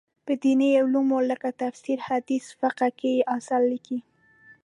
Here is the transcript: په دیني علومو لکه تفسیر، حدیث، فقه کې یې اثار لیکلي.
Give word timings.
په 0.25 0.33
دیني 0.43 0.69
علومو 0.81 1.19
لکه 1.31 1.49
تفسیر، 1.61 1.97
حدیث، 2.07 2.45
فقه 2.61 2.87
کې 2.99 3.09
یې 3.17 3.25
اثار 3.37 3.61
لیکلي. 3.71 3.99